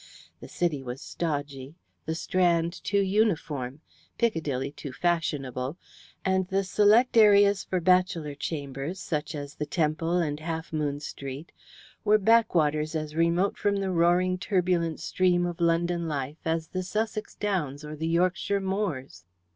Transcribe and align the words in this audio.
The 0.39 0.47
City 0.47 0.81
was 0.81 0.99
stodgy, 0.99 1.75
the 2.07 2.15
Strand 2.15 2.83
too 2.83 3.01
uniform, 3.01 3.81
Piccadilly 4.17 4.71
too 4.71 4.91
fashionable, 4.91 5.77
and 6.25 6.47
the 6.47 6.63
select 6.63 7.15
areas 7.17 7.63
for 7.63 7.79
bachelor 7.79 8.33
chambers, 8.33 8.99
such 8.99 9.35
as 9.35 9.53
the 9.53 9.67
Temple 9.67 10.17
and 10.17 10.39
Half 10.39 10.73
Moon 10.73 10.99
Street, 11.01 11.51
were 12.03 12.17
backwaters 12.17 12.95
as 12.95 13.15
remote 13.15 13.59
from 13.59 13.75
the 13.75 13.91
roaring 13.91 14.39
turbulent 14.39 14.99
stream 14.99 15.45
of 15.45 15.61
London 15.61 16.07
life 16.07 16.37
as 16.45 16.69
the 16.69 16.81
Sussex 16.81 17.35
Downs 17.35 17.85
or 17.85 17.95
the 17.95 18.07
Yorkshire 18.07 18.59
Moors. 18.59 19.23